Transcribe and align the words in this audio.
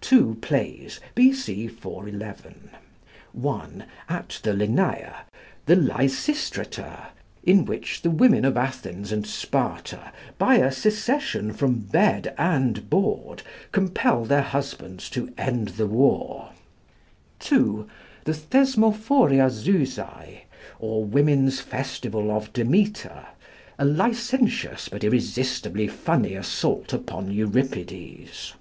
Two 0.00 0.36
plays, 0.40 1.00
B.C. 1.14 1.68
411: 1.68 2.70
(1) 3.34 3.84
at 4.08 4.40
the 4.42 4.52
Lenæa, 4.52 5.16
'The 5.66 5.76
Lysistrata,' 5.76 7.08
in 7.44 7.66
which 7.66 8.00
the 8.00 8.08
women 8.08 8.46
of 8.46 8.56
Athens 8.56 9.12
and 9.12 9.26
Sparta 9.26 10.12
by 10.38 10.54
a 10.54 10.72
secession 10.72 11.52
from 11.52 11.74
bed 11.80 12.34
and 12.38 12.88
board 12.88 13.42
compel 13.70 14.24
their 14.24 14.40
husbands 14.40 15.10
to 15.10 15.30
end 15.36 15.68
the 15.68 15.86
war; 15.86 16.52
(2) 17.40 17.86
The 18.24 18.32
'Thesmophoriazusæ' 18.32 20.38
or 20.80 21.04
Women's 21.04 21.60
Festival 21.60 22.30
of 22.30 22.50
Demeter, 22.54 23.26
a 23.78 23.84
licentious 23.84 24.88
but 24.88 25.04
irresistibly 25.04 25.86
funny 25.86 26.34
assault 26.34 26.94
upon 26.94 27.30
Euripides. 27.30 28.54